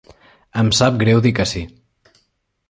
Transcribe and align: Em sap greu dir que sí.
Em 0.61 0.71
sap 0.77 0.97
greu 1.03 1.21
dir 1.27 1.33
que 1.41 1.47
sí. 1.53 1.63